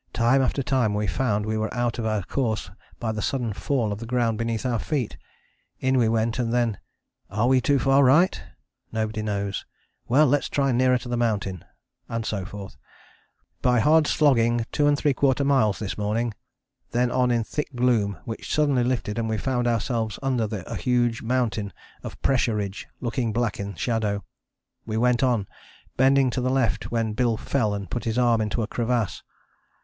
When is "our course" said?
2.07-2.71